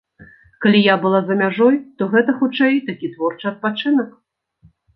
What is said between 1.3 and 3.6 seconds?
мяжой, то гэта, хутчэй, такі творчы